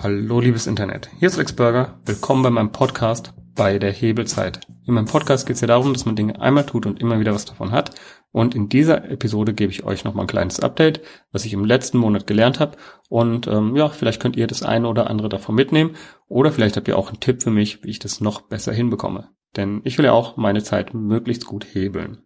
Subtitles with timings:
[0.00, 1.98] Hallo liebes Internet, hier ist Lex Burger.
[2.06, 4.60] Willkommen bei meinem Podcast bei der Hebelzeit.
[4.86, 7.34] In meinem Podcast geht es ja darum, dass man Dinge einmal tut und immer wieder
[7.34, 7.90] was davon hat.
[8.30, 11.00] Und in dieser Episode gebe ich euch nochmal ein kleines Update,
[11.32, 12.78] was ich im letzten Monat gelernt habe.
[13.08, 15.96] Und ähm, ja, vielleicht könnt ihr das eine oder andere davon mitnehmen.
[16.28, 19.30] Oder vielleicht habt ihr auch einen Tipp für mich, wie ich das noch besser hinbekomme.
[19.56, 22.22] Denn ich will ja auch meine Zeit möglichst gut hebeln.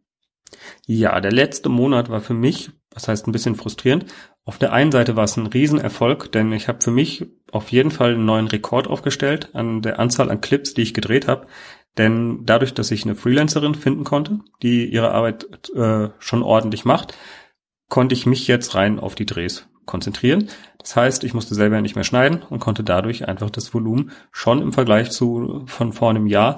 [0.87, 4.07] Ja, der letzte Monat war für mich, was heißt ein bisschen frustrierend.
[4.45, 7.91] Auf der einen Seite war es ein Riesenerfolg, denn ich habe für mich auf jeden
[7.91, 11.47] Fall einen neuen Rekord aufgestellt an der Anzahl an Clips, die ich gedreht habe.
[11.99, 17.17] Denn dadurch, dass ich eine Freelancerin finden konnte, die ihre Arbeit äh, schon ordentlich macht,
[17.89, 20.49] konnte ich mich jetzt rein auf die Drehs konzentrieren.
[20.79, 24.63] Das heißt, ich musste selber nicht mehr schneiden und konnte dadurch einfach das Volumen schon
[24.63, 26.57] im Vergleich zu von vor einem Jahr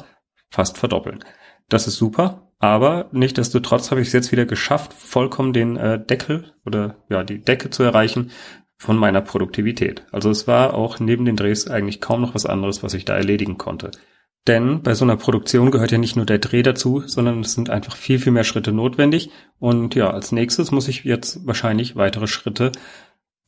[0.50, 1.24] fast verdoppeln.
[1.69, 6.52] Das ist super, aber nichtdestotrotz habe ich es jetzt wieder geschafft, vollkommen den äh, Deckel
[6.64, 8.30] oder ja die Decke zu erreichen
[8.77, 10.04] von meiner Produktivität.
[10.12, 13.16] Also es war auch neben den Drehs eigentlich kaum noch was anderes, was ich da
[13.16, 13.91] erledigen konnte.
[14.47, 17.70] Denn bei so einer Produktion gehört ja nicht nur der Dreh dazu, sondern es sind
[17.70, 19.30] einfach viel, viel mehr Schritte notwendig.
[19.58, 22.72] Und ja, als nächstes muss ich jetzt wahrscheinlich weitere Schritte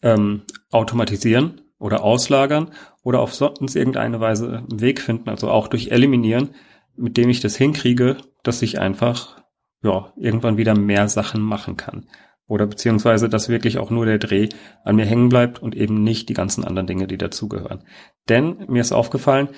[0.03, 2.71] ähm, automatisieren oder auslagern
[3.03, 6.55] oder auf sonst irgendeine Weise einen Weg finden, also auch durch Eliminieren,
[6.97, 9.43] mit dem ich das hinkriege, dass ich einfach
[9.83, 12.07] ja irgendwann wieder mehr Sachen machen kann.
[12.49, 14.49] Oder beziehungsweise, dass wirklich auch nur der Dreh
[14.85, 17.83] an mir hängen bleibt und eben nicht die ganzen anderen Dinge, die dazugehören.
[18.29, 19.49] Denn mir ist aufgefallen,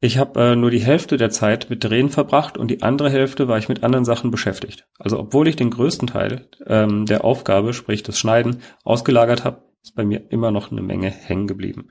[0.00, 3.48] ich habe äh, nur die Hälfte der Zeit mit Drehen verbracht und die andere Hälfte
[3.48, 4.88] war ich mit anderen Sachen beschäftigt.
[4.98, 9.94] Also obwohl ich den größten Teil ähm, der Aufgabe, sprich das Schneiden, ausgelagert habe, ist
[9.94, 11.90] bei mir immer noch eine Menge hängen geblieben.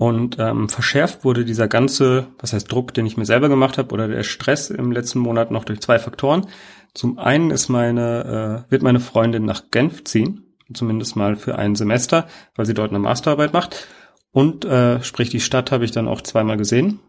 [0.00, 3.92] Und ähm, verschärft wurde dieser ganze, was heißt Druck, den ich mir selber gemacht habe,
[3.92, 6.46] oder der Stress im letzten Monat noch durch zwei Faktoren.
[6.94, 11.74] Zum einen ist meine, äh, wird meine Freundin nach Genf ziehen, zumindest mal für ein
[11.74, 13.88] Semester, weil sie dort eine Masterarbeit macht.
[14.32, 17.00] Und äh, sprich, die Stadt habe ich dann auch zweimal gesehen.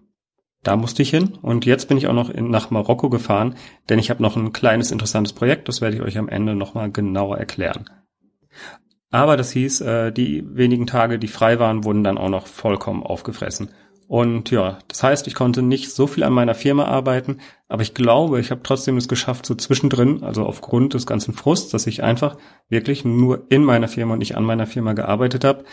[0.62, 1.38] Da musste ich hin.
[1.42, 3.56] Und jetzt bin ich auch noch in, nach Marokko gefahren,
[3.88, 6.92] denn ich habe noch ein kleines interessantes Projekt, das werde ich euch am Ende nochmal
[6.92, 7.86] genauer erklären.
[9.12, 13.04] Aber das hieß, äh, die wenigen Tage, die frei waren, wurden dann auch noch vollkommen
[13.04, 13.70] aufgefressen.
[14.08, 17.38] Und ja, das heißt, ich konnte nicht so viel an meiner Firma arbeiten,
[17.70, 21.72] aber ich glaube, ich habe trotzdem es geschafft, so zwischendrin, also aufgrund des ganzen Frusts,
[21.72, 22.36] dass ich einfach
[22.68, 25.64] wirklich nur in meiner Firma und nicht an meiner Firma gearbeitet habe,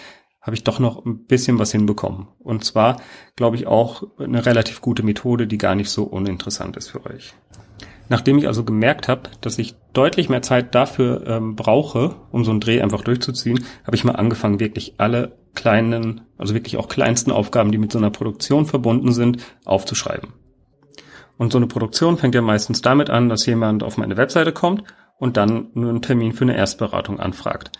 [0.40, 2.28] habe ich doch noch ein bisschen was hinbekommen.
[2.38, 3.02] Und zwar,
[3.34, 7.34] glaube ich, auch eine relativ gute Methode, die gar nicht so uninteressant ist für euch.
[8.08, 12.50] Nachdem ich also gemerkt habe, dass ich deutlich mehr Zeit dafür ähm, brauche, um so
[12.50, 17.30] einen Dreh einfach durchzuziehen, habe ich mal angefangen, wirklich alle kleinen, also wirklich auch kleinsten
[17.30, 20.32] Aufgaben, die mit so einer Produktion verbunden sind, aufzuschreiben.
[21.36, 24.84] Und so eine Produktion fängt ja meistens damit an, dass jemand auf meine Webseite kommt
[25.18, 27.72] und dann einen Termin für eine Erstberatung anfragt.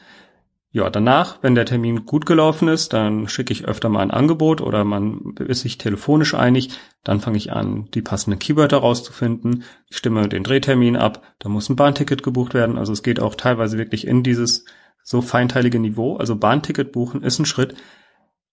[0.71, 4.61] Ja, danach, wenn der Termin gut gelaufen ist, dann schicke ich öfter mal ein Angebot
[4.61, 6.71] oder man ist sich telefonisch einig.
[7.05, 9.65] Dann fange ich an, die passenden Keywörter rauszufinden.
[9.89, 11.23] Ich stimme den Drehtermin ab.
[11.39, 12.77] Da muss ein Bahnticket gebucht werden.
[12.77, 14.67] Also es geht auch teilweise wirklich in dieses
[15.03, 16.17] so feinteilige Niveau.
[16.17, 17.75] Also Bahnticket buchen ist ein Schritt,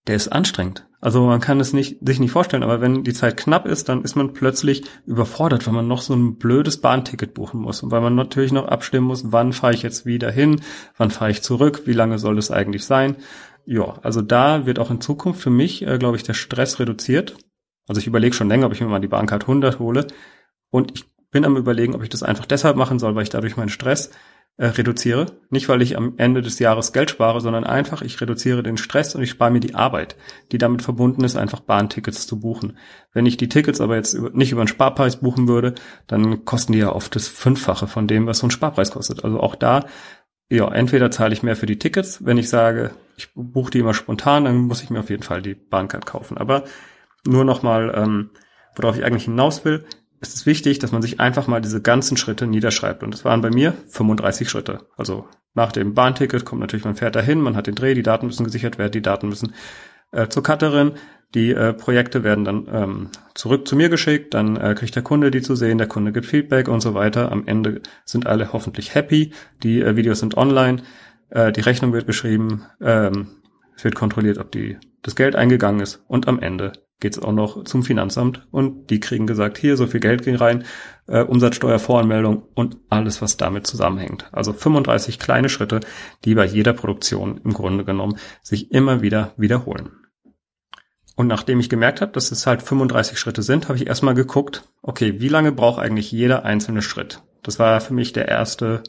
[0.06, 0.86] der ist anstrengend.
[1.00, 4.02] Also man kann es nicht, sich nicht vorstellen, aber wenn die Zeit knapp ist, dann
[4.02, 8.00] ist man plötzlich überfordert, weil man noch so ein blödes Bahnticket buchen muss und weil
[8.00, 10.60] man natürlich noch abstimmen muss, wann fahre ich jetzt wieder hin,
[10.96, 13.16] wann fahre ich zurück, wie lange soll es eigentlich sein.
[13.66, 17.36] Ja, also da wird auch in Zukunft für mich, äh, glaube ich, der Stress reduziert.
[17.88, 20.06] Also ich überlege schon länger, ob ich mir mal die Bahncard 100 hole
[20.70, 23.56] und ich bin am überlegen, ob ich das einfach deshalb machen soll, weil ich dadurch
[23.56, 24.10] meinen Stress
[24.58, 25.26] äh, reduziere.
[25.50, 29.14] Nicht, weil ich am Ende des Jahres Geld spare, sondern einfach, ich reduziere den Stress
[29.14, 30.16] und ich spare mir die Arbeit,
[30.52, 32.78] die damit verbunden ist, einfach Bahntickets zu buchen.
[33.12, 35.74] Wenn ich die Tickets aber jetzt nicht über einen Sparpreis buchen würde,
[36.06, 39.24] dann kosten die ja oft das Fünffache von dem, was so ein Sparpreis kostet.
[39.24, 39.84] Also auch da,
[40.48, 43.94] ja, entweder zahle ich mehr für die Tickets, wenn ich sage, ich buche die immer
[43.94, 46.38] spontan, dann muss ich mir auf jeden Fall die Bahncard kaufen.
[46.38, 46.64] Aber
[47.26, 48.30] nur nochmal, ähm,
[48.76, 49.84] worauf ich eigentlich hinaus will,
[50.20, 53.02] ist es wichtig, dass man sich einfach mal diese ganzen Schritte niederschreibt.
[53.02, 54.86] Und das waren bei mir 35 Schritte.
[54.96, 58.26] Also nach dem Bahnticket kommt natürlich, man fährt dahin, man hat den Dreh, die Daten
[58.26, 59.54] müssen gesichert werden, die Daten müssen
[60.12, 60.92] äh, zur Cutterin,
[61.34, 65.30] die äh, Projekte werden dann ähm, zurück zu mir geschickt, dann äh, kriegt der Kunde
[65.30, 67.32] die zu sehen, der Kunde gibt Feedback und so weiter.
[67.32, 70.82] Am Ende sind alle hoffentlich happy, die äh, Videos sind online,
[71.30, 73.28] äh, die Rechnung wird geschrieben, ähm,
[73.76, 77.64] es wird kontrolliert, ob die, das Geld eingegangen ist und am Ende geht's auch noch
[77.64, 80.64] zum Finanzamt und die kriegen gesagt, hier so viel Geld ging rein,
[81.06, 84.28] äh, Umsatzsteuervoranmeldung und alles, was damit zusammenhängt.
[84.32, 85.80] Also 35 kleine Schritte,
[86.24, 89.90] die bei jeder Produktion im Grunde genommen sich immer wieder wiederholen.
[91.16, 94.68] Und nachdem ich gemerkt habe, dass es halt 35 Schritte sind, habe ich erstmal geguckt,
[94.82, 97.22] okay, wie lange braucht eigentlich jeder einzelne Schritt?
[97.42, 98.82] Das war für mich der erste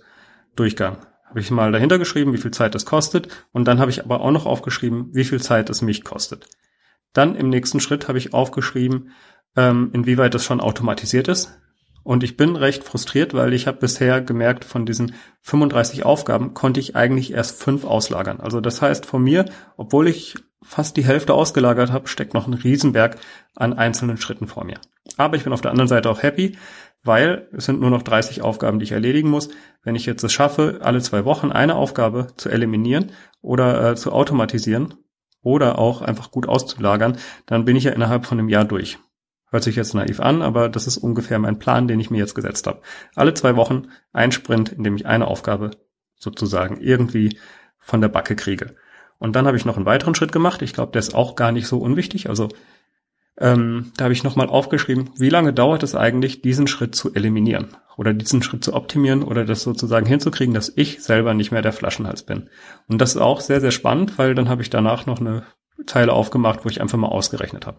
[0.56, 0.98] Durchgang.
[1.25, 3.30] habe ich mal dahinter geschrieben, wie viel Zeit das kostet.
[3.54, 6.48] Und dann habe ich aber auch noch aufgeschrieben, wie viel Zeit es mich kostet.
[7.13, 9.12] Dann im nächsten Schritt habe ich aufgeschrieben,
[9.56, 11.57] ähm, inwieweit das schon automatisiert ist.
[12.04, 16.80] Und ich bin recht frustriert, weil ich habe bisher gemerkt, von diesen 35 Aufgaben konnte
[16.80, 18.39] ich eigentlich erst fünf auslagern.
[18.39, 19.44] Also das heißt, von mir,
[19.75, 23.18] obwohl ich fast die Hälfte ausgelagert habe, steckt noch ein Riesenberg
[23.56, 24.80] an einzelnen Schritten vor mir.
[25.18, 26.57] Aber ich bin auf der anderen Seite auch happy,
[27.04, 29.50] weil es sind nur noch 30 Aufgaben, die ich erledigen muss.
[29.83, 33.12] Wenn ich jetzt es schaffe, alle zwei Wochen eine Aufgabe zu eliminieren
[33.42, 34.94] oder äh, zu automatisieren
[35.47, 38.99] oder auch einfach gut auszulagern, dann bin ich ja innerhalb von einem Jahr durch.
[39.49, 42.35] Hört sich jetzt naiv an, aber das ist ungefähr mein Plan, den ich mir jetzt
[42.35, 42.81] gesetzt habe.
[43.15, 45.71] Alle zwei Wochen ein Sprint, in dem ich eine Aufgabe
[46.15, 47.39] sozusagen irgendwie
[47.77, 48.75] von der Backe kriege.
[49.19, 50.61] Und dann habe ich noch einen weiteren Schritt gemacht.
[50.61, 52.27] Ich glaube, der ist auch gar nicht so unwichtig.
[52.29, 52.49] Also
[53.39, 57.77] ähm, da habe ich nochmal aufgeschrieben, wie lange dauert es eigentlich, diesen Schritt zu eliminieren
[57.95, 61.73] oder diesen Schritt zu optimieren oder das sozusagen hinzukriegen, dass ich selber nicht mehr der
[61.73, 62.49] Flaschenhals bin.
[62.87, 65.43] Und das ist auch sehr, sehr spannend, weil dann habe ich danach noch eine
[65.85, 67.77] Zeile aufgemacht, wo ich einfach mal ausgerechnet habe.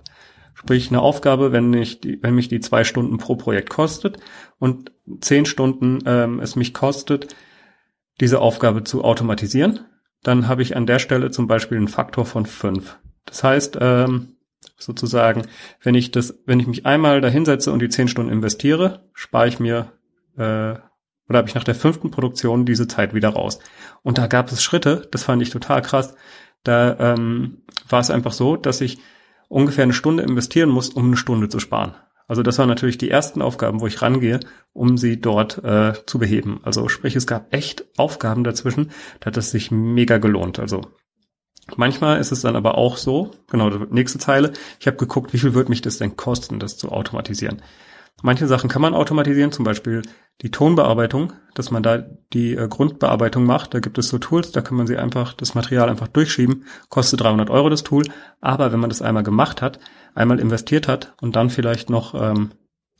[0.54, 4.18] Sprich, eine Aufgabe, wenn, ich die, wenn mich die zwei Stunden pro Projekt kostet
[4.58, 7.34] und zehn Stunden ähm, es mich kostet,
[8.20, 9.80] diese Aufgabe zu automatisieren,
[10.22, 12.98] dann habe ich an der Stelle zum Beispiel einen Faktor von fünf.
[13.24, 14.37] Das heißt, ähm,
[14.76, 15.42] sozusagen,
[15.82, 19.60] wenn ich das, wenn ich mich einmal dahinsetze und die zehn Stunden investiere, spare ich
[19.60, 19.92] mir
[20.36, 20.76] äh,
[21.28, 23.58] oder habe ich nach der fünften Produktion diese Zeit wieder raus.
[24.02, 26.14] Und da gab es Schritte, das fand ich total krass.
[26.64, 28.98] Da ähm, war es einfach so, dass ich
[29.48, 31.94] ungefähr eine Stunde investieren muss, um eine Stunde zu sparen.
[32.26, 34.40] Also das waren natürlich die ersten Aufgaben, wo ich rangehe,
[34.74, 36.60] um sie dort äh, zu beheben.
[36.62, 38.90] Also sprich, es gab echt Aufgaben dazwischen,
[39.20, 40.58] da hat es sich mega gelohnt.
[40.58, 40.82] Also
[41.76, 45.54] Manchmal ist es dann aber auch so, genau, nächste Zeile, ich habe geguckt, wie viel
[45.54, 47.62] wird mich das denn kosten, das zu automatisieren.
[48.22, 50.02] Manche Sachen kann man automatisieren, zum Beispiel
[50.42, 51.98] die Tonbearbeitung, dass man da
[52.32, 53.74] die äh, Grundbearbeitung macht.
[53.74, 57.20] Da gibt es so Tools, da kann man sie einfach, das Material einfach durchschieben, kostet
[57.20, 58.04] 300 Euro das Tool.
[58.40, 59.78] Aber wenn man das einmal gemacht hat,
[60.14, 62.50] einmal investiert hat und dann vielleicht noch ähm,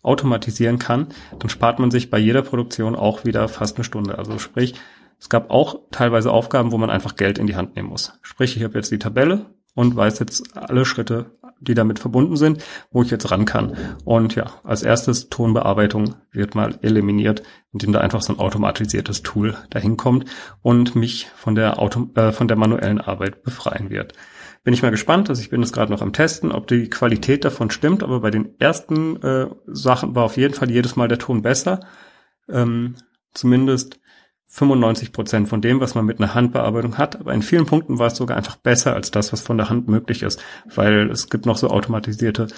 [0.03, 4.19] automatisieren kann, dann spart man sich bei jeder Produktion auch wieder fast eine Stunde.
[4.19, 4.75] Also sprich,
[5.21, 8.13] es gab auch teilweise Aufgaben, wo man einfach Geld in die Hand nehmen muss.
[8.23, 12.65] Sprich, ich habe jetzt die Tabelle und weiß jetzt alle Schritte, die damit verbunden sind,
[12.91, 13.77] wo ich jetzt ran kann.
[14.05, 17.43] Und ja, als erstes Tonbearbeitung wird mal eliminiert,
[17.73, 20.25] indem da einfach so ein automatisiertes Tool dahin kommt
[20.63, 24.15] und mich von der Auto, äh, von der manuellen Arbeit befreien wird.
[24.65, 27.45] Bin ich mal gespannt, also ich bin jetzt gerade noch am Testen, ob die Qualität
[27.45, 31.19] davon stimmt, aber bei den ersten äh, Sachen war auf jeden Fall jedes Mal der
[31.19, 31.81] Ton besser.
[32.49, 32.97] Ähm,
[33.33, 34.01] zumindest
[34.59, 37.21] 95 Prozent von dem, was man mit einer Handbearbeitung hat.
[37.21, 39.89] Aber in vielen Punkten war es sogar einfach besser als das, was von der Hand
[39.89, 40.43] möglich ist,
[40.75, 42.49] weil es gibt noch so automatisierte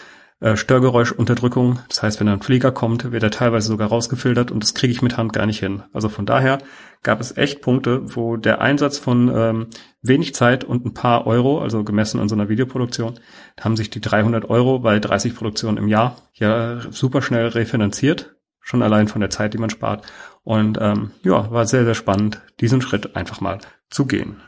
[0.41, 1.81] äh, Störgeräuschunterdrückung.
[1.89, 5.03] Das heißt, wenn ein Flieger kommt, wird er teilweise sogar rausgefiltert und das kriege ich
[5.03, 5.83] mit Hand gar nicht hin.
[5.93, 6.59] Also von daher
[7.03, 9.67] gab es echt Punkte, wo der Einsatz von ähm,
[10.01, 13.21] wenig Zeit und ein paar Euro, also gemessen an so einer Videoproduktion,
[13.61, 18.83] haben sich die 300 Euro bei 30 Produktionen im Jahr ja super schnell refinanziert schon
[18.83, 20.07] allein von der Zeit, die man spart.
[20.43, 23.59] Und ähm, ja, war sehr, sehr spannend, diesen Schritt einfach mal
[23.89, 24.41] zu gehen.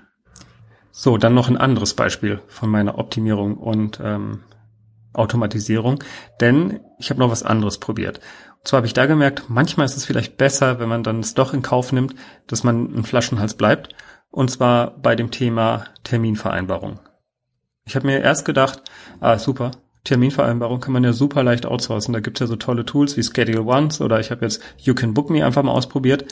[0.90, 4.44] So, dann noch ein anderes Beispiel von meiner Optimierung und ähm,
[5.14, 6.02] Automatisierung,
[6.40, 8.20] denn ich habe noch was anderes probiert.
[8.58, 11.34] Und zwar habe ich da gemerkt, manchmal ist es vielleicht besser, wenn man dann es
[11.34, 12.14] doch in Kauf nimmt,
[12.46, 13.94] dass man ein Flaschenhals bleibt.
[14.30, 17.00] Und zwar bei dem Thema Terminvereinbarung.
[17.84, 18.82] Ich habe mir erst gedacht,
[19.20, 19.72] ah super,
[20.04, 22.12] Terminvereinbarung kann man ja super leicht outsourcen.
[22.12, 25.14] Da gibt's ja so tolle Tools wie Schedule Once oder ich habe jetzt You Can
[25.14, 26.26] Book Me einfach mal ausprobiert.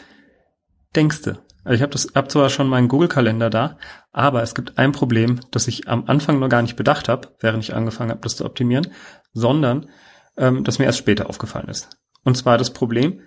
[0.96, 1.38] Denkste.
[1.62, 3.76] Also ich habe das hab zwar schon meinen Google-Kalender da,
[4.12, 7.62] aber es gibt ein Problem, das ich am Anfang noch gar nicht bedacht habe, während
[7.62, 8.88] ich angefangen habe, das zu optimieren,
[9.32, 9.88] sondern
[10.36, 11.90] ähm, das mir erst später aufgefallen ist.
[12.24, 13.20] Und zwar das Problem,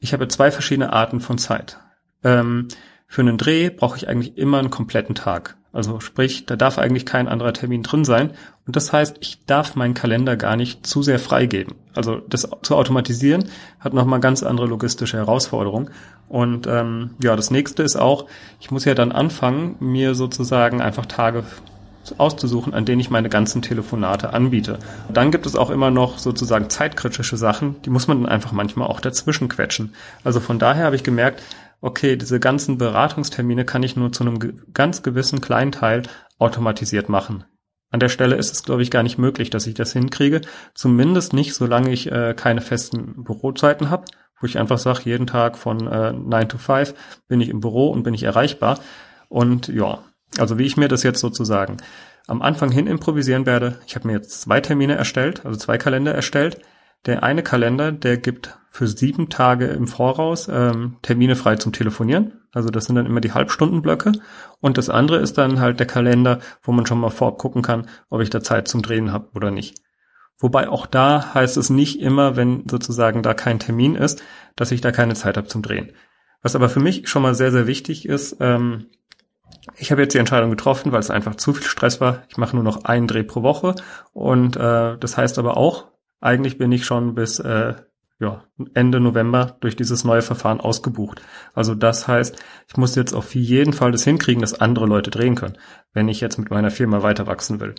[0.00, 1.78] ich habe zwei verschiedene Arten von Zeit.
[2.22, 2.68] Ähm,
[3.06, 5.56] für einen Dreh brauche ich eigentlich immer einen kompletten Tag.
[5.74, 8.30] Also sprich, da darf eigentlich kein anderer Termin drin sein.
[8.66, 11.74] Und das heißt, ich darf meinen Kalender gar nicht zu sehr freigeben.
[11.94, 13.46] Also das zu automatisieren
[13.80, 15.90] hat nochmal ganz andere logistische Herausforderungen.
[16.28, 18.26] Und ähm, ja, das nächste ist auch,
[18.60, 21.44] ich muss ja dann anfangen, mir sozusagen einfach Tage
[22.18, 24.78] auszusuchen, an denen ich meine ganzen Telefonate anbiete.
[25.12, 28.88] Dann gibt es auch immer noch sozusagen zeitkritische Sachen, die muss man dann einfach manchmal
[28.88, 29.94] auch dazwischen quetschen.
[30.22, 31.42] Also von daher habe ich gemerkt,
[31.84, 36.04] okay, diese ganzen Beratungstermine kann ich nur zu einem ganz gewissen kleinen Teil
[36.38, 37.44] automatisiert machen.
[37.90, 40.40] An der Stelle ist es, glaube ich, gar nicht möglich, dass ich das hinkriege.
[40.74, 44.06] Zumindest nicht, solange ich äh, keine festen Bürozeiten habe,
[44.40, 46.94] wo ich einfach sage, jeden Tag von äh, 9 to 5
[47.28, 48.80] bin ich im Büro und bin ich erreichbar.
[49.28, 49.98] Und ja,
[50.38, 51.76] also wie ich mir das jetzt sozusagen
[52.26, 56.14] am Anfang hin improvisieren werde, ich habe mir jetzt zwei Termine erstellt, also zwei Kalender
[56.14, 56.60] erstellt.
[57.06, 62.40] Der eine Kalender, der gibt für sieben Tage im Voraus ähm, Termine frei zum Telefonieren.
[62.52, 64.12] Also das sind dann immer die Halbstundenblöcke.
[64.60, 67.88] Und das andere ist dann halt der Kalender, wo man schon mal vorab gucken kann,
[68.10, 69.80] ob ich da Zeit zum Drehen habe oder nicht.
[70.38, 74.22] Wobei auch da heißt es nicht immer, wenn sozusagen da kein Termin ist,
[74.56, 75.92] dass ich da keine Zeit habe zum Drehen.
[76.42, 78.86] Was aber für mich schon mal sehr, sehr wichtig ist, ähm,
[79.76, 82.24] ich habe jetzt die Entscheidung getroffen, weil es einfach zu viel Stress war.
[82.28, 83.76] Ich mache nur noch einen Dreh pro Woche
[84.12, 85.86] und äh, das heißt aber auch,
[86.24, 87.74] eigentlich bin ich schon bis äh,
[88.18, 91.20] ja, Ende November durch dieses neue Verfahren ausgebucht.
[91.52, 95.34] Also das heißt, ich muss jetzt auf jeden Fall das hinkriegen, dass andere Leute drehen
[95.34, 95.58] können,
[95.92, 97.74] wenn ich jetzt mit meiner Firma weiter wachsen will.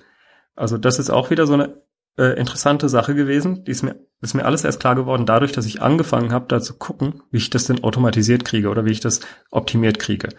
[0.56, 1.74] Also das ist auch wieder so eine
[2.18, 3.64] äh, interessante Sache gewesen.
[3.64, 6.62] Die ist mir, ist mir alles erst klar geworden dadurch, dass ich angefangen habe, da
[6.62, 9.22] zu gucken, wie ich das denn automatisiert kriege oder wie ich das
[9.52, 10.30] optimiert kriege.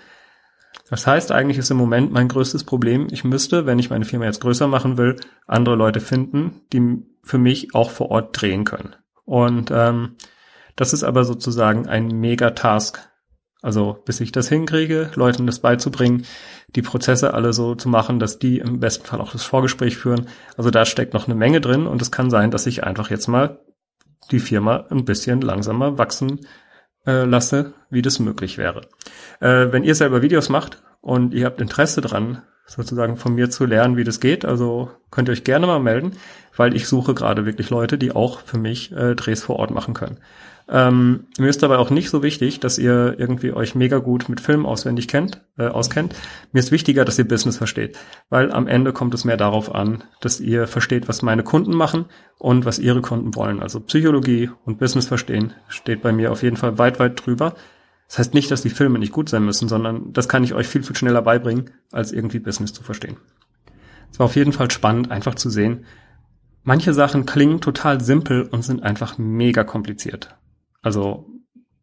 [0.88, 4.24] Das heißt, eigentlich ist im Moment mein größtes Problem, ich müsste, wenn ich meine Firma
[4.24, 5.16] jetzt größer machen will,
[5.46, 8.94] andere Leute finden, die für mich auch vor Ort drehen können.
[9.24, 10.14] Und ähm,
[10.76, 13.10] das ist aber sozusagen ein Mega-Task.
[13.62, 16.24] Also bis ich das hinkriege, Leuten das beizubringen,
[16.68, 20.28] die Prozesse alle so zu machen, dass die im besten Fall auch das Vorgespräch führen.
[20.56, 23.26] Also da steckt noch eine Menge drin und es kann sein, dass ich einfach jetzt
[23.26, 23.58] mal
[24.30, 26.46] die Firma ein bisschen langsamer wachsen
[27.06, 28.82] äh, lasse, wie das möglich wäre.
[29.40, 33.64] Äh, wenn ihr selber Videos macht und ihr habt Interesse dran, sozusagen von mir zu
[33.64, 36.16] lernen, wie das geht, also könnt ihr euch gerne mal melden,
[36.56, 39.94] weil ich suche gerade wirklich Leute, die auch für mich äh, Drehs vor Ort machen
[39.94, 40.18] können.
[40.68, 44.40] Ähm, mir ist dabei auch nicht so wichtig, dass ihr irgendwie euch mega gut mit
[44.40, 46.14] Film auswendig kennt, äh, auskennt.
[46.52, 47.96] Mir ist wichtiger, dass ihr Business versteht,
[48.30, 52.06] weil am Ende kommt es mehr darauf an, dass ihr versteht, was meine Kunden machen
[52.38, 53.62] und was ihre Kunden wollen.
[53.62, 57.54] Also Psychologie und Business verstehen steht bei mir auf jeden Fall weit, weit drüber.
[58.08, 60.66] Das heißt nicht, dass die Filme nicht gut sein müssen, sondern das kann ich euch
[60.66, 63.16] viel, viel schneller beibringen, als irgendwie Business zu verstehen.
[64.10, 65.84] Es war auf jeden Fall spannend, einfach zu sehen.
[66.64, 70.36] Manche Sachen klingen total simpel und sind einfach mega kompliziert.
[70.86, 71.26] Also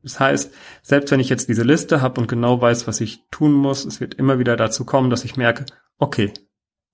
[0.01, 3.51] das heißt, selbst wenn ich jetzt diese Liste habe und genau weiß, was ich tun
[3.51, 5.65] muss, es wird immer wieder dazu kommen, dass ich merke,
[5.97, 6.31] okay,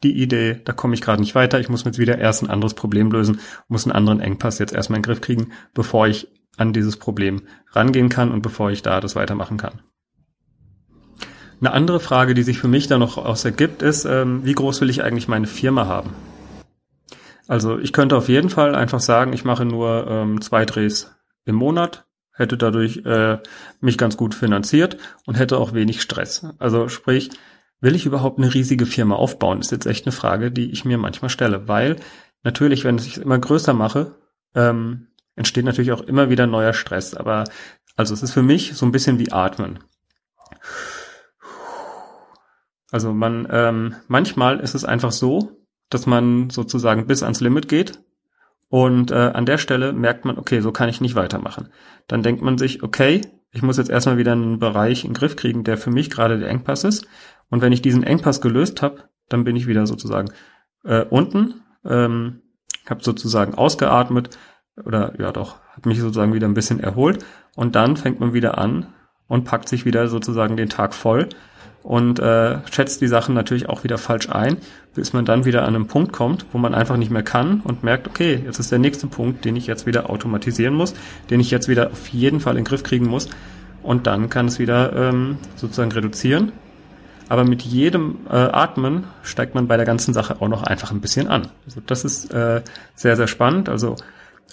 [0.01, 2.73] die Idee, da komme ich gerade nicht weiter, ich muss jetzt wieder erst ein anderes
[2.73, 6.73] Problem lösen, muss einen anderen Engpass jetzt erstmal in den Griff kriegen, bevor ich an
[6.73, 9.81] dieses Problem rangehen kann und bevor ich da das weitermachen kann.
[11.61, 14.81] Eine andere Frage, die sich für mich da noch aus ergibt, ist, ähm, wie groß
[14.81, 16.09] will ich eigentlich meine Firma haben?
[17.47, 21.11] Also ich könnte auf jeden Fall einfach sagen, ich mache nur ähm, zwei Drehs
[21.45, 23.39] im Monat, hätte dadurch äh,
[23.81, 26.45] mich ganz gut finanziert und hätte auch wenig Stress.
[26.57, 27.29] Also sprich,
[27.81, 29.59] will ich überhaupt eine riesige Firma aufbauen?
[29.59, 31.97] ist jetzt echt eine Frage, die ich mir manchmal stelle, weil
[32.43, 34.15] natürlich, wenn ich es immer größer mache,
[34.55, 37.13] ähm, entsteht natürlich auch immer wieder neuer Stress.
[37.13, 37.45] Aber
[37.95, 39.79] also es ist für mich so ein bisschen wie Atmen.
[42.91, 47.99] Also man ähm, manchmal ist es einfach so, dass man sozusagen bis ans Limit geht
[48.69, 51.69] und äh, an der Stelle merkt man, okay, so kann ich nicht weitermachen.
[52.07, 53.21] Dann denkt man sich, okay,
[53.51, 56.37] ich muss jetzt erstmal wieder einen Bereich in den Griff kriegen, der für mich gerade
[56.37, 57.07] der Engpass ist.
[57.49, 60.29] Und wenn ich diesen Engpass gelöst habe, dann bin ich wieder sozusagen
[60.83, 62.41] äh, unten, ähm,
[62.87, 64.37] habe sozusagen ausgeatmet
[64.85, 68.57] oder ja doch, habe mich sozusagen wieder ein bisschen erholt und dann fängt man wieder
[68.57, 68.87] an
[69.27, 71.29] und packt sich wieder sozusagen den Tag voll
[71.83, 74.57] und äh, schätzt die Sachen natürlich auch wieder falsch ein,
[74.95, 77.83] bis man dann wieder an einen Punkt kommt, wo man einfach nicht mehr kann und
[77.83, 80.93] merkt, okay, jetzt ist der nächste Punkt, den ich jetzt wieder automatisieren muss,
[81.29, 83.29] den ich jetzt wieder auf jeden Fall in den Griff kriegen muss
[83.81, 86.51] und dann kann es wieder ähm, sozusagen reduzieren.
[87.29, 90.99] Aber mit jedem äh, Atmen steigt man bei der ganzen Sache auch noch einfach ein
[90.99, 91.47] bisschen an.
[91.65, 92.63] Also das ist äh,
[92.95, 93.69] sehr, sehr spannend.
[93.69, 93.95] Also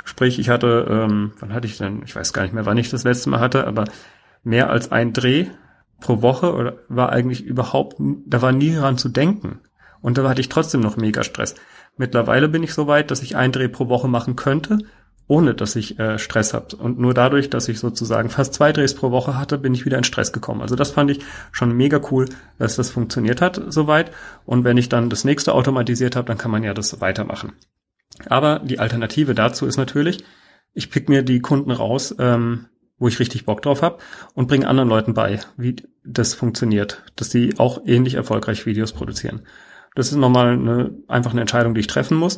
[0.05, 2.91] sprich, ich hatte, ähm, wann hatte ich denn, ich weiß gar nicht mehr, wann ich
[2.91, 3.87] das letzte Mal hatte, aber
[4.45, 5.47] mehr als ein Dreh
[6.01, 9.61] pro Woche oder war eigentlich überhaupt, da war nie dran zu denken.
[10.01, 11.55] Und da hatte ich trotzdem noch mega Stress.
[11.97, 14.79] Mittlerweile bin ich so weit, dass ich einen Dreh pro Woche machen könnte,
[15.29, 16.77] ohne dass ich äh, Stress habe.
[16.77, 19.99] Und nur dadurch, dass ich sozusagen fast zwei Drehs pro Woche hatte, bin ich wieder
[19.99, 20.61] in Stress gekommen.
[20.61, 24.13] Also das fand ich schon mega cool, dass das funktioniert hat soweit.
[24.45, 27.53] Und wenn ich dann das nächste automatisiert habe, dann kann man ja das weitermachen.
[28.29, 30.25] Aber die Alternative dazu ist natürlich,
[30.75, 32.67] ich pick mir die Kunden raus, ähm,
[32.99, 33.99] wo ich richtig Bock drauf habe
[34.35, 39.43] und bringe anderen Leuten bei, wie das funktioniert, dass sie auch ähnlich erfolgreich Videos produzieren.
[39.95, 42.37] Das ist nochmal eine, einfach eine Entscheidung, die ich treffen muss.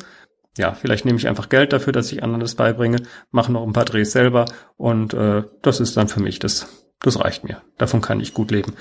[0.57, 3.73] Ja, vielleicht nehme ich einfach Geld dafür, dass ich anderen das beibringe, mache noch ein
[3.73, 4.45] paar Drehs selber
[4.77, 6.67] und äh, das ist dann für mich, das,
[6.99, 7.61] das reicht mir.
[7.77, 8.73] Davon kann ich gut leben.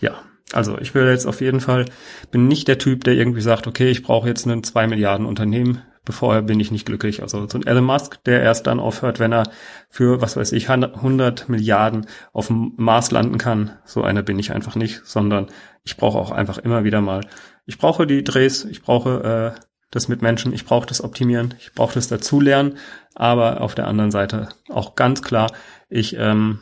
[0.00, 1.86] Ja, also ich will jetzt auf jeden Fall,
[2.30, 5.82] bin nicht der Typ, der irgendwie sagt, okay, ich brauche jetzt ein zwei Milliarden Unternehmen,
[6.06, 7.20] bevor bin ich nicht glücklich.
[7.20, 9.50] Also so ein Elon Musk, der erst dann aufhört, wenn er
[9.90, 13.72] für, was weiß ich, 100 Milliarden auf dem Mars landen kann.
[13.84, 15.48] So einer bin ich einfach nicht, sondern
[15.82, 17.26] ich brauche auch einfach immer wieder mal,
[17.66, 19.60] ich brauche die Drehs, ich brauche äh,
[19.90, 22.78] das mit Menschen, ich brauche das Optimieren, ich brauche das Dazulernen,
[23.14, 25.52] aber auf der anderen Seite auch ganz klar,
[25.88, 26.60] ich ähm,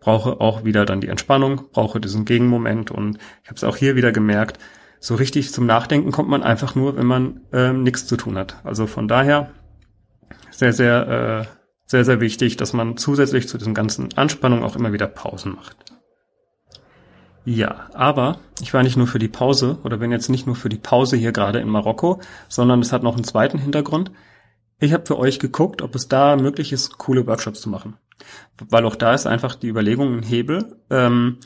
[0.00, 3.96] brauche auch wieder dann die Entspannung, brauche diesen Gegenmoment und ich habe es auch hier
[3.96, 4.58] wieder gemerkt,
[5.00, 8.56] so richtig zum Nachdenken kommt man einfach nur, wenn man ähm, nichts zu tun hat.
[8.64, 9.50] Also von daher
[10.50, 14.92] sehr, sehr, äh, sehr, sehr wichtig, dass man zusätzlich zu diesen ganzen Anspannungen auch immer
[14.92, 15.76] wieder Pausen macht.
[17.44, 20.68] Ja, aber ich war nicht nur für die Pause oder bin jetzt nicht nur für
[20.68, 24.10] die Pause hier gerade in Marokko, sondern es hat noch einen zweiten Hintergrund.
[24.80, 27.98] Ich habe für euch geguckt, ob es da möglich ist, coole Workshops zu machen.
[28.68, 31.38] Weil auch da ist einfach die Überlegung ein Hebel, ähm,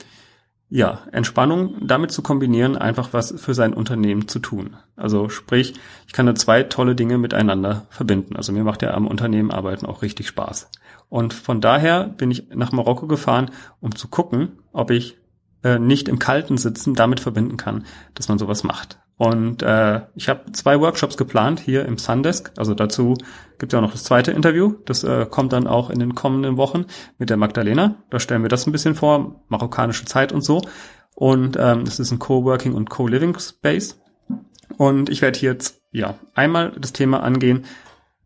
[0.72, 4.76] ja, Entspannung damit zu kombinieren, einfach was für sein Unternehmen zu tun.
[4.96, 5.74] Also sprich,
[6.06, 8.36] ich kann da zwei tolle Dinge miteinander verbinden.
[8.36, 10.70] Also mir macht ja am Unternehmen arbeiten auch richtig Spaß.
[11.08, 13.50] Und von daher bin ich nach Marokko gefahren,
[13.80, 15.18] um zu gucken, ob ich
[15.64, 17.84] äh, nicht im Kalten sitzen damit verbinden kann,
[18.14, 19.00] dass man sowas macht.
[19.20, 22.52] Und äh, ich habe zwei Workshops geplant hier im Sundesk.
[22.56, 23.18] Also dazu
[23.58, 24.76] gibt es ja noch das zweite Interview.
[24.86, 26.86] Das äh, kommt dann auch in den kommenden Wochen
[27.18, 27.96] mit der Magdalena.
[28.08, 30.62] Da stellen wir das ein bisschen vor, marokkanische Zeit und so.
[31.14, 34.00] Und ähm, das ist ein Coworking und Co-Living Space.
[34.78, 37.66] Und ich werde hier jetzt ja einmal das Thema angehen,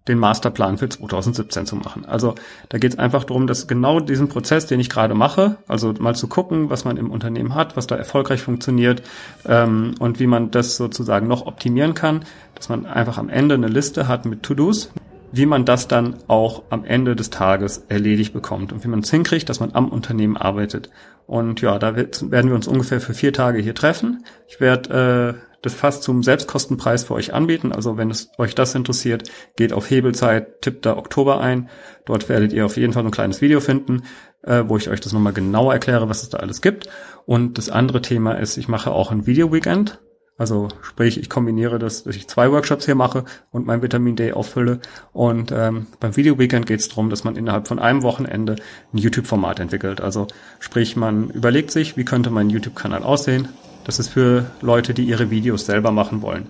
[0.08, 2.04] den Masterplan für 2017 zu machen.
[2.04, 2.34] Also
[2.68, 6.14] da geht es einfach darum, dass genau diesen Prozess, den ich gerade mache, also mal
[6.14, 9.02] zu gucken, was man im Unternehmen hat, was da erfolgreich funktioniert
[9.46, 13.68] ähm, und wie man das sozusagen noch optimieren kann, dass man einfach am Ende eine
[13.68, 14.92] Liste hat mit To-Dos,
[15.32, 19.10] wie man das dann auch am Ende des Tages erledigt bekommt und wie man es
[19.10, 20.90] hinkriegt, dass man am Unternehmen arbeitet.
[21.26, 24.24] Und ja, da werden wir uns ungefähr für vier Tage hier treffen.
[24.48, 27.72] Ich werde äh, das fast zum Selbstkostenpreis für euch anbieten.
[27.72, 31.68] Also wenn es euch das interessiert, geht auf Hebelzeit, tippt da Oktober ein.
[32.04, 34.02] Dort werdet ihr auf jeden Fall ein kleines Video finden,
[34.42, 36.88] äh, wo ich euch das nochmal genauer erkläre, was es da alles gibt.
[37.24, 40.00] Und das andere Thema ist, ich mache auch ein Video-Weekend.
[40.36, 44.32] Also sprich, ich kombiniere das, dass ich zwei Workshops hier mache und mein Vitamin D
[44.32, 44.80] auffülle.
[45.12, 48.56] Und ähm, beim Video Weekend geht es darum, dass man innerhalb von einem Wochenende
[48.92, 50.00] ein YouTube-Format entwickelt.
[50.00, 50.26] Also
[50.58, 53.48] sprich, man überlegt sich, wie könnte mein YouTube-Kanal aussehen,
[53.84, 56.48] das ist für Leute, die ihre Videos selber machen wollen.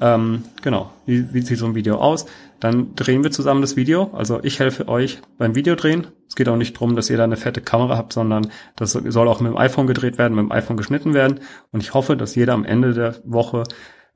[0.00, 2.26] Ähm, genau, wie, wie sieht so ein Video aus?
[2.60, 4.10] Dann drehen wir zusammen das Video.
[4.12, 6.08] Also ich helfe euch beim Videodrehen.
[6.28, 9.28] Es geht auch nicht darum, dass ihr da eine fette Kamera habt, sondern das soll
[9.28, 11.40] auch mit dem iPhone gedreht werden, mit dem iPhone geschnitten werden.
[11.72, 13.64] Und ich hoffe, dass jeder am Ende der Woche,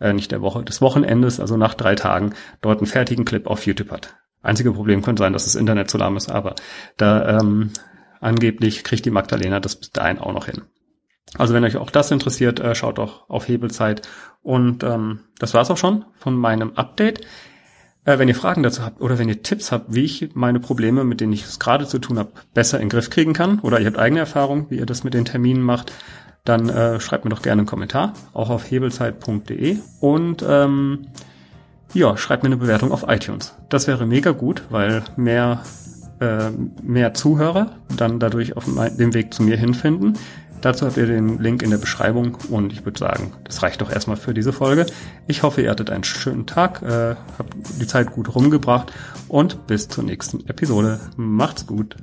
[0.01, 3.67] äh, nicht der Woche, des Wochenendes, also nach drei Tagen, dort einen fertigen Clip auf
[3.67, 4.17] YouTube hat.
[4.43, 6.55] Einzige Problem könnte sein, dass das Internet zu lahm ist, aber
[6.97, 7.71] da ähm,
[8.21, 10.63] angeblich kriegt die Magdalena das bis dahin auch noch hin.
[11.37, 14.03] Also wenn euch auch das interessiert, äh, schaut doch auf Hebelzeit.
[14.43, 17.21] Und ähm, das war's auch schon von meinem Update.
[18.05, 21.05] Äh, wenn ihr Fragen dazu habt oder wenn ihr Tipps habt, wie ich meine Probleme,
[21.05, 23.79] mit denen ich es gerade zu tun habe, besser in den Griff kriegen kann, oder
[23.81, 25.93] ihr habt eigene Erfahrung, wie ihr das mit den Terminen macht,
[26.45, 31.07] dann äh, schreibt mir doch gerne einen Kommentar, auch auf hebelzeit.de und ähm,
[31.93, 33.55] ja, schreibt mir eine Bewertung auf iTunes.
[33.69, 35.63] Das wäre mega gut, weil mehr
[36.21, 36.51] äh,
[36.83, 40.19] mehr Zuhörer dann dadurch auf dem Weg zu mir hinfinden.
[40.61, 43.91] Dazu habt ihr den Link in der Beschreibung und ich würde sagen, das reicht doch
[43.91, 44.87] erstmal für diese Folge.
[45.27, 48.93] Ich hoffe, ihr hattet einen schönen Tag, äh, habt die Zeit gut rumgebracht
[49.29, 51.01] und bis zur nächsten Episode.
[51.17, 51.97] Macht's gut.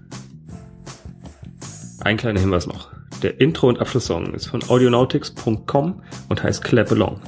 [2.00, 2.90] Ein kleiner Hinweis noch.
[3.22, 7.20] Der Intro- und Abschlusssong ist von audionautics.com und heißt Clap Along.